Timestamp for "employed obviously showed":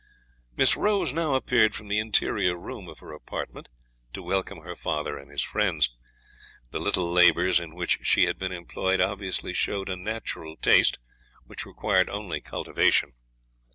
8.51-9.89